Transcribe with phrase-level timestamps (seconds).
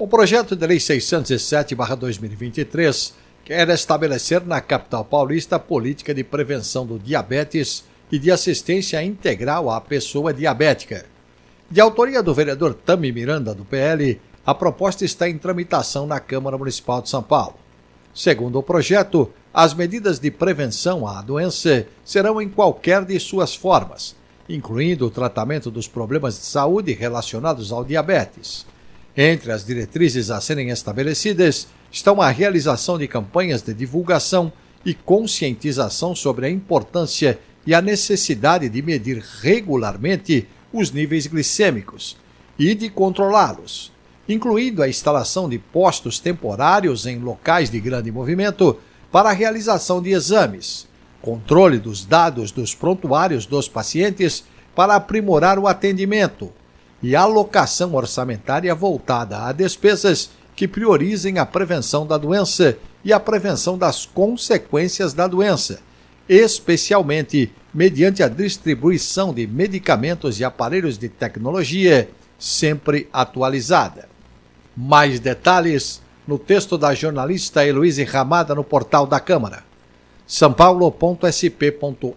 [0.00, 3.12] O projeto de lei 607-2023
[3.44, 7.82] quer estabelecer na capital paulista a política de prevenção do diabetes
[8.12, 11.04] e de assistência integral à pessoa diabética.
[11.68, 16.56] De autoria do vereador Tami Miranda, do PL, a proposta está em tramitação na Câmara
[16.56, 17.56] Municipal de São Paulo.
[18.14, 24.14] Segundo o projeto, as medidas de prevenção à doença serão em qualquer de suas formas,
[24.48, 28.64] incluindo o tratamento dos problemas de saúde relacionados ao diabetes
[29.20, 34.52] entre as diretrizes a serem estabelecidas estão a realização de campanhas de divulgação
[34.86, 37.36] e conscientização sobre a importância
[37.66, 42.16] e a necessidade de medir regularmente os níveis glicêmicos
[42.56, 43.90] e de controlá-los,
[44.28, 48.78] incluindo a instalação de postos temporários em locais de grande movimento
[49.10, 50.86] para a realização de exames,
[51.20, 54.44] controle dos dados dos prontuários dos pacientes
[54.76, 56.52] para aprimorar o atendimento,
[57.02, 63.78] e alocação orçamentária voltada a despesas que priorizem a prevenção da doença e a prevenção
[63.78, 65.78] das consequências da doença,
[66.28, 74.08] especialmente mediante a distribuição de medicamentos e aparelhos de tecnologia sempre atualizada.
[74.76, 79.64] Mais detalhes no texto da jornalista Heloísa Ramada no portal da Câmara.
[80.56, 82.08] Paulo.sp.leg.br